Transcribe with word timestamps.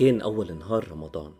كان 0.00 0.20
أول 0.20 0.58
نهار 0.58 0.88
رمضان. 0.88 1.34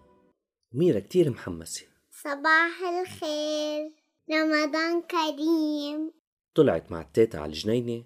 وميرا 0.74 1.00
كتير 1.00 1.30
محمسة. 1.30 1.86
صباح 2.10 2.80
الخير. 3.00 3.92
رمضان 4.32 5.02
كريم. 5.02 6.12
طلعت 6.54 6.92
مع 6.92 7.00
التيتا 7.00 7.36
على 7.36 7.52
الجنينة 7.52 8.04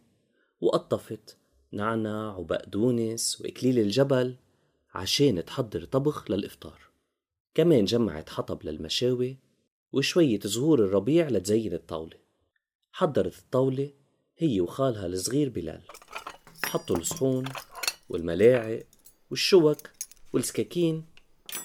وقطفت 0.61 1.39
نعنع 1.73 2.37
وبقدونس 2.37 3.41
وإكليل 3.41 3.79
الجبل 3.79 4.37
عشان 4.95 5.45
تحضر 5.45 5.85
طبخ 5.85 6.31
للإفطار. 6.31 6.81
كمان 7.55 7.85
جمعت 7.85 8.29
حطب 8.29 8.63
للمشاوي 8.63 9.39
وشوية 9.93 10.41
زهور 10.45 10.79
الربيع 10.79 11.29
لتزين 11.29 11.73
الطاولة. 11.73 12.19
حضرت 12.93 13.39
الطاولة 13.39 13.93
هي 14.39 14.61
وخالها 14.61 15.07
الصغير 15.07 15.49
بلال. 15.49 15.83
حطوا 16.65 16.97
الصحون 16.97 17.45
والملاعق 18.09 18.83
والشوك 19.31 19.95
والسكاكين 20.35 21.05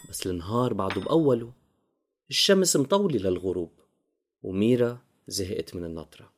بس 0.09 0.27
النهار 0.27 0.73
بعده 0.73 1.01
بأوله. 1.01 1.53
الشمس 2.29 2.75
مطولة 2.75 3.19
للغروب 3.19 3.71
وميرا 4.43 5.01
زهقت 5.27 5.75
من 5.75 5.85
النطرة. 5.85 6.31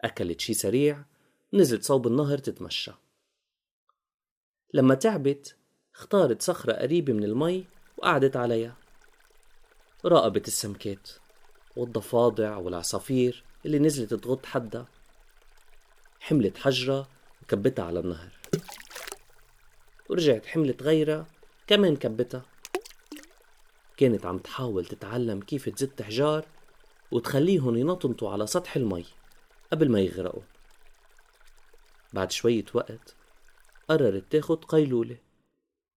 أكلت 0.00 0.40
شي 0.40 0.54
سريع 0.54 1.04
نزلت 1.52 1.82
صوب 1.82 2.06
النهر 2.06 2.38
تتمشى. 2.38 2.92
لما 4.74 4.94
تعبت 4.94 5.56
اختارت 5.94 6.42
صخرة 6.42 6.72
قريبة 6.72 7.12
من 7.12 7.24
المي 7.24 7.64
وقعدت 7.98 8.36
عليها. 8.36 8.76
راقبت 10.04 10.48
السمكات 10.48 11.10
والضفادع 11.76 12.56
والعصافير 12.56 13.44
اللي 13.66 13.78
نزلت 13.78 14.14
تغط 14.14 14.46
حدها. 14.46 14.86
حملت 16.20 16.58
حجرة 16.58 17.08
وكبتها 17.42 17.84
على 17.84 18.00
النهر. 18.00 18.40
ورجعت 20.10 20.46
حملت 20.46 20.82
غيرها 20.82 21.26
كمان 21.66 21.96
كبتها. 21.96 22.42
كانت 23.96 24.26
عم 24.26 24.38
تحاول 24.38 24.86
تتعلم 24.86 25.40
كيف 25.40 25.68
تزت 25.68 26.02
حجار 26.02 26.46
وتخليهم 27.10 27.76
ينطنطوا 27.76 28.30
على 28.30 28.46
سطح 28.46 28.76
المي 28.76 29.04
قبل 29.72 29.90
ما 29.90 30.00
يغرقوا. 30.00 30.42
بعد 32.12 32.32
شوية 32.32 32.64
وقت 32.74 33.14
قررت 33.88 34.32
تاخد 34.32 34.64
قيلولة 34.64 35.16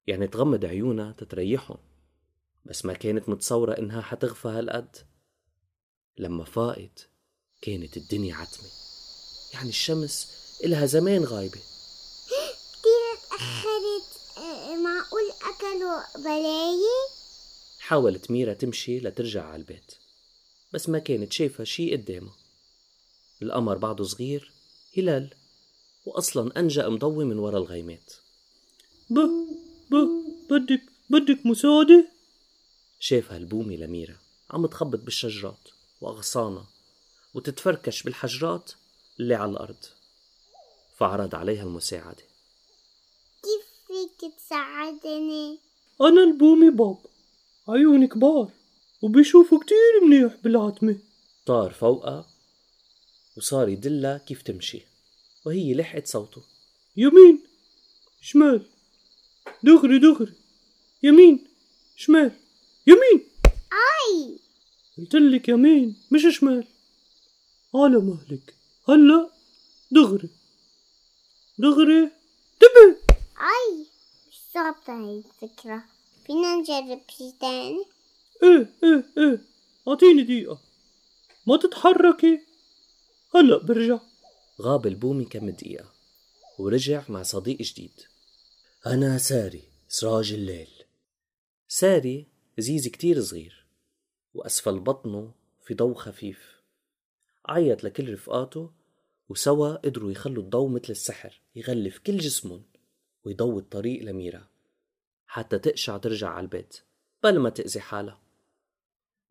يعني 0.08 0.28
تغمض 0.28 0.66
عيونها 0.66 1.12
تتريحهم. 1.12 1.78
بس 2.66 2.86
ما 2.86 2.94
كانت 2.94 3.30
متصورة 3.30 3.74
إنها 3.74 4.02
حتغفى 4.02 4.48
هالقد. 4.48 4.98
لما 6.18 6.44
فاقت 6.44 7.10
كانت 7.62 7.98
الدنيا 7.98 8.36
عتمة. 8.36 8.70
يعني 9.54 9.70
الشمس 9.70 10.44
إلها 10.64 10.86
زمان 10.86 11.24
غايبة. 11.24 11.60
كتير 13.34 13.73
اتأخرت 13.84 14.38
آه، 14.38 14.76
معقول 14.76 15.22
أكلوا 15.42 16.24
بلاية؟ 16.24 17.10
حاولت 17.80 18.32
ميرا 18.32 18.54
تمشي 18.54 19.00
لترجع 19.00 19.46
على 19.46 19.56
البيت 19.56 19.96
بس 20.74 20.90
ما 20.90 21.00
كانت 21.00 21.34
شايفة 21.34 21.64
شي 21.64 21.96
قدامها 21.96 22.36
القمر 23.42 23.78
بعده 23.78 24.04
صغير 24.04 24.52
هلال 24.98 25.34
وأصلا 26.06 26.60
أنجأ 26.60 26.90
مضوي 26.90 27.26
من 27.26 27.40
ورا 27.40 27.58
الغيمات 27.58 28.14
ب 29.10 29.20
ب 29.92 29.96
بدك 30.50 30.82
بدك 31.10 31.46
مساعدة؟ 31.46 32.08
شافها 33.00 33.38
البومي 33.38 33.78
لميرا 33.78 34.18
عم 34.52 34.66
تخبط 34.66 35.00
بالشجرات 35.00 35.70
وأغصانها 36.02 36.68
وتتفركش 37.34 38.04
بالحجرات 38.04 38.72
اللي 39.20 39.36
على 39.36 39.52
الأرض 39.52 39.86
فعرض 40.98 41.36
عليها 41.36 41.64
المساعدة 41.64 42.33
فيك 44.04 44.34
تساعدني؟ 44.38 45.60
أنا 46.02 46.24
البومي 46.24 46.70
باب. 46.70 46.98
عيوني 47.68 48.08
كبار 48.08 48.52
وبيشوفوا 49.02 49.60
كتير 49.60 50.08
منيح 50.08 50.36
بالعتمة. 50.44 50.98
طار 51.46 51.72
فوقها 51.72 52.26
وصار 53.38 53.70
يدلها 53.70 54.18
كيف 54.18 54.42
تمشي. 54.42 54.82
وهي 55.46 55.74
لحقت 55.74 56.08
صوته. 56.08 56.42
يمين 56.98 57.44
شمال. 58.22 58.66
دغري 59.64 60.00
دغري. 60.00 60.34
يمين 61.04 61.48
شمال. 61.96 62.32
يمين! 62.88 63.28
أي! 63.74 64.40
قلتلك 64.98 65.50
يمين 65.50 65.96
مش 66.12 66.38
شمال. 66.38 66.68
على 67.76 67.98
مهلك. 67.98 68.56
هلا 68.90 69.30
دغري. 69.92 70.30
دغري 71.60 72.12
تبي 72.60 72.98
أي! 73.40 73.93
ظابطة 74.54 74.94
هاي 74.94 75.18
الفكرة. 75.18 75.84
فينا 76.26 76.56
نجرب 76.56 77.02
شي 77.10 77.32
تاني؟ 77.42 77.86
إيه 78.44 78.74
إيه 78.84 79.06
إيه. 79.18 79.42
أعطيني 79.88 80.24
دقيقة. 80.24 80.60
ما 81.48 81.58
تتحركي. 81.58 82.40
هلأ 83.36 83.58
برجع. 83.58 84.00
غاب 84.62 84.88
البومي 84.88 85.26
كم 85.26 85.50
دقيقة. 85.50 85.92
ورجع 86.60 87.04
مع 87.10 87.24
صديق 87.24 87.58
جديد. 87.58 88.02
أنا 88.86 89.18
ساري 89.18 89.64
سراج 89.88 90.34
الليل. 90.34 90.70
ساري 91.68 92.28
زيز 92.58 92.88
كتير 92.88 93.22
صغير. 93.22 93.66
وأسفل 94.34 94.80
بطنه 94.80 95.32
في 95.66 95.74
ضوء 95.74 95.94
خفيف. 95.94 96.62
عيط 97.46 97.84
لكل 97.84 98.14
رفقاته 98.14 98.72
وسوا 99.30 99.76
قدروا 99.76 100.12
يخلوا 100.12 100.44
الضوء 100.44 100.70
مثل 100.70 100.90
السحر 100.90 101.42
يغلف 101.56 101.98
كل 101.98 102.18
جسمهم. 102.18 102.64
ويضوي 103.26 103.62
الطريق 103.62 104.04
لميرا. 104.04 104.48
حتى 105.28 105.60
تقشع 105.60 105.98
ترجع 105.98 106.30
على 106.30 106.44
البيت 106.44 106.80
بل 107.24 107.40
ما 107.40 107.50
تأذي 107.50 107.80
حالها. 107.80 108.20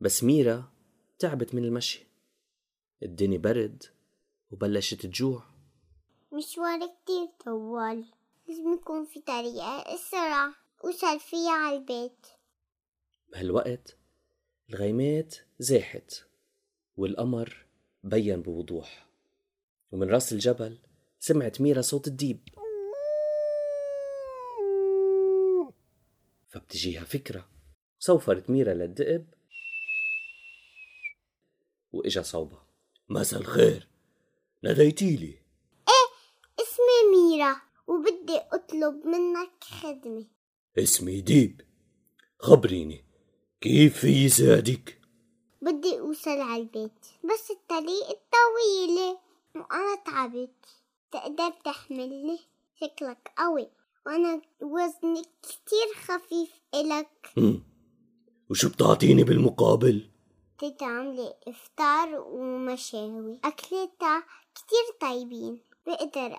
بس 0.00 0.25
ميرا 0.25 0.72
تعبت 1.19 1.54
من 1.54 1.64
المشي. 1.64 2.06
الدنيا 3.03 3.38
برد 3.38 3.84
وبلشت 4.50 5.06
تجوع. 5.06 5.44
مشوار 6.32 6.78
كتير 6.78 7.28
طوال. 7.44 8.04
لازم 8.48 8.72
يكون 8.72 9.04
في 9.04 9.20
طريقة 9.20 9.94
أسرع 9.94 10.53
أوصل 10.84 11.20
فيها 11.20 11.53
على 11.53 11.76
البيت. 11.76 12.26
بهالوقت 13.32 13.97
الغيمات 14.70 15.36
زاحت 15.59 16.14
والقمر 16.97 17.66
بين 18.04 18.42
بوضوح. 18.42 19.06
ومن 19.92 20.10
رأس 20.10 20.32
الجبل 20.32 20.78
سمعت 21.20 21.60
ميرا 21.60 21.80
صوت 21.80 22.06
الديب. 22.09 22.41
فبتجيها 26.62 27.05
فكرة. 27.05 27.49
سوفرت 27.99 28.50
ميرا 28.50 28.75
للدئب. 28.75 29.34
وإجا 31.93 32.23
صوبها 32.23 32.67
مساء 33.09 33.41
الخير. 33.41 33.89
ناديتيلي 34.62 35.43
اسمي 36.61 37.17
ميرا 37.17 37.56
وبدي 37.87 38.39
أطلب 38.39 39.06
منك 39.06 39.65
خدمة. 39.65 40.27
اسمي 40.78 41.21
ديب. 41.21 41.61
خبريني 42.39 43.05
كيف 43.61 43.99
في 43.99 44.28
ساعدك 44.28 45.01
بدي 45.62 46.01
أوصل 46.01 46.41
على 46.41 46.62
البيت 46.62 47.06
بس 47.25 47.51
الطريق 47.51 48.06
طويلة 48.09 49.19
وأنا 49.55 49.95
تعبت. 50.06 50.67
تقدر 51.12 51.51
تحملني؟ 51.65 52.39
شكلك 52.81 53.33
قوي. 53.39 53.71
وأنا 54.07 54.43
وزني 54.63 55.23
كتير 55.43 55.95
خفيف 55.95 56.61
إلك. 56.75 57.09
هم. 57.37 57.65
وشو 58.51 58.69
بتعطيني 58.69 59.25
بالمقابل؟ 59.25 60.10
تيتا 60.59 60.84
عاملة 60.84 61.34
إفطار 61.49 62.21
ومشاوي. 62.21 63.41
أكلتها 63.45 64.27
كتير 64.54 64.97
طيبين. 65.01 65.60
بقدر 65.87 66.37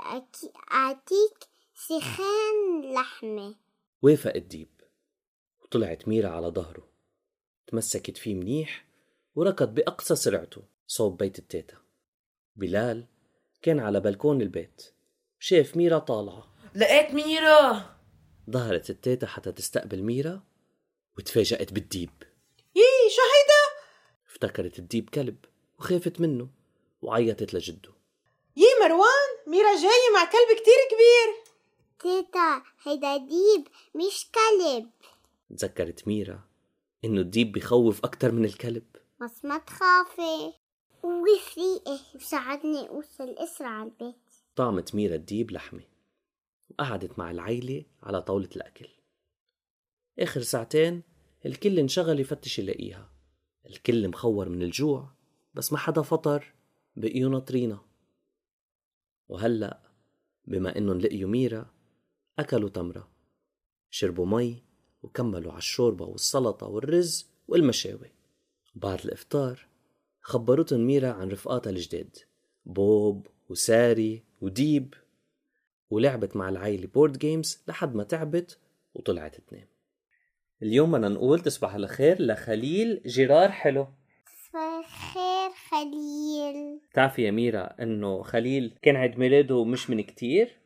أعطيك 0.71 1.47
سخان 1.75 2.93
لحمة. 2.93 3.55
وافق 4.01 4.33
الديب. 4.35 4.69
وطلعت 5.63 6.07
ميرا 6.07 6.29
على 6.29 6.47
ظهره. 6.47 6.87
تمسكت 7.67 8.17
فيه 8.17 8.35
منيح 8.35 8.85
وركض 9.35 9.73
بأقصى 9.73 10.15
سرعته 10.15 10.61
صوب 10.87 11.17
بيت 11.17 11.39
التيتا. 11.39 11.77
بلال 12.55 13.07
كان 13.61 13.79
على 13.79 13.99
بلكون 13.99 14.41
البيت. 14.41 14.81
شاف 15.39 15.77
ميرا 15.77 15.99
طالعة. 15.99 16.52
لقيت 16.75 17.13
ميرا. 17.13 17.95
ظهرت 18.49 18.89
التيتا 18.89 19.27
حتى 19.27 19.51
تستقبل 19.51 20.03
ميرا 20.03 20.43
وتفاجأت 21.17 21.73
بالديب. 21.73 22.09
يي 22.75 23.09
شو 23.09 23.21
هيدا 23.21 23.83
افتكرت 24.29 24.79
الديب 24.79 25.09
كلب 25.09 25.37
وخافت 25.79 26.21
منه 26.21 26.49
وعيطت 27.01 27.53
لجده. 27.53 27.91
يي 28.57 28.65
مروان؟ 28.81 29.47
ميرا 29.47 29.75
جاية 29.75 30.13
مع 30.13 30.25
كلب 30.25 30.59
كتير 30.59 30.73
كبير. 30.91 31.43
تيتا 31.99 32.63
هيدا 32.83 33.17
ديب 33.17 33.67
مش 33.95 34.27
كلب. 34.31 34.89
تذكرت 35.57 36.07
ميرا 36.07 36.39
إنه 37.05 37.21
الديب 37.21 37.51
بخوف 37.51 38.05
أكتر 38.05 38.31
من 38.31 38.45
الكلب. 38.45 38.85
بس 39.21 39.45
ما 39.45 39.57
تخافي. 39.57 40.53
ورفيقي 41.03 41.99
وساعدني 42.15 42.89
أوصل 42.89 43.35
أسرع 43.37 43.69
على 43.69 43.89
البيت. 43.89 44.15
طعمت 44.55 44.95
ميرا 44.95 45.15
الديب 45.15 45.51
لحمة. 45.51 45.92
وقعدت 46.69 47.19
مع 47.19 47.31
العيلة 47.31 47.85
على 48.03 48.21
طاولة 48.21 48.49
الأكل. 48.55 48.87
آخر 50.19 50.41
ساعتين 50.41 51.03
الكل 51.45 51.79
انشغل 51.79 52.19
يفتش 52.19 52.59
يلاقيها. 52.59 53.09
الكل 53.65 54.09
مخور 54.09 54.49
من 54.49 54.61
الجوع 54.61 55.11
بس 55.53 55.71
ما 55.71 55.77
حدا 55.77 56.01
فطر 56.01 56.53
بقيوا 56.95 57.29
ناطرينا 57.29 57.79
وهلأ 59.29 59.91
بما 60.47 60.77
إنهم 60.77 60.99
لقيوا 60.99 61.29
ميرا 61.29 61.73
أكلوا 62.39 62.69
تمرة 62.69 63.11
شربوا 63.89 64.25
مي 64.25 64.63
وكملوا 65.03 65.51
على 65.51 65.59
الشوربة 65.59 66.05
والسلطة 66.05 66.67
والرز 66.67 67.27
والمشاوي. 67.47 68.11
بعد 68.75 68.99
الإفطار 69.05 69.67
خبرتهم 70.21 70.79
ميرا 70.79 71.11
عن 71.11 71.29
رفقاتها 71.29 71.69
الجداد 71.69 72.17
بوب 72.65 73.27
وساري 73.49 74.23
وديب 74.41 74.93
ولعبت 75.93 76.35
مع 76.35 76.49
العيلة 76.49 76.87
board 76.87 77.17
games 77.17 77.63
لحد 77.67 77.95
ما 77.95 78.03
تعبت 78.03 78.59
وطلعت 78.93 79.35
تنام. 79.35 79.67
اليوم 80.61 80.91
بدنا 80.91 81.09
نقول 81.09 81.39
تصبح 81.39 81.73
على 81.73 81.87
خير 81.87 82.21
لخليل 82.21 83.01
جرار 83.05 83.51
حلو. 83.51 83.87
خير 85.13 85.49
خليل. 85.69 86.79
بتعرفي 86.91 87.21
يا 87.21 87.31
ميرا 87.31 87.75
إنه 87.81 88.23
خليل 88.23 88.79
كان 88.81 88.95
عيد 88.95 89.19
ميلاده 89.19 89.63
مش 89.63 89.89
من 89.89 90.01
كتير؟ 90.01 90.57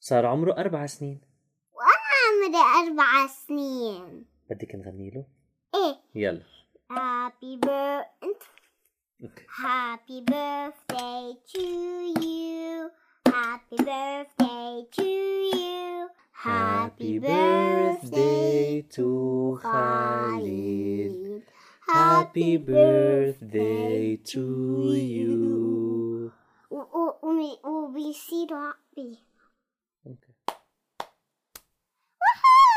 صار 0.00 0.26
عمره 0.26 0.52
أربع 0.52 0.86
سنين. 0.86 1.20
عمري 1.74 2.88
أربع 2.88 3.26
سنين. 3.26 4.24
بدك 4.50 4.74
نغني 4.74 5.10
له؟ 5.10 5.26
إيه. 5.74 5.96
يلا. 6.14 6.42
Happy 6.92 7.66
birthday 7.66 8.48
أوكي. 9.22 9.44
Happy 9.46 10.20
birthday 10.30 11.34
to 11.52 11.62
you. 12.22 12.37
Happy 13.38 13.76
birthday 13.76 14.82
to 14.90 15.04
you. 15.04 16.08
Happy 16.32 17.20
birthday 17.20 18.82
to 18.90 19.60
Khalid. 19.62 21.42
Happy 21.86 22.56
birthday 22.56 24.16
to 24.16 24.92
you. 24.92 26.32
O 27.62 27.92
B 27.94 28.12
C 28.12 28.44
dot 28.48 28.76
B. 28.96 29.20
Okay. 30.04 30.34
Woohoo! 32.20 32.67